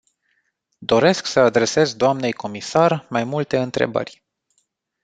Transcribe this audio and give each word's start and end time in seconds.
Doresc 0.79 1.25
să 1.25 1.39
adresez 1.39 1.95
doamnei 1.95 2.31
comisar 2.33 3.05
mai 3.09 3.23
multe 3.23 3.57
întrebări. 3.57 4.23